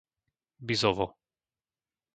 Bizovo 0.67 1.07